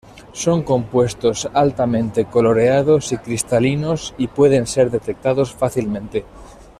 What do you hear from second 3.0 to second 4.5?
y cristalinos, y